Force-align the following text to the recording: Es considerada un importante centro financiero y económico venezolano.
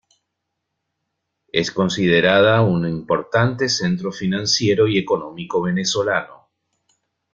Es 1.53 1.69
considerada 1.71 2.63
un 2.63 2.87
importante 2.87 3.69
centro 3.69 4.11
financiero 4.11 4.87
y 4.87 4.97
económico 4.97 5.61
venezolano. 5.61 6.49